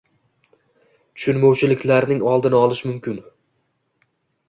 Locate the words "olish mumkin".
2.65-3.25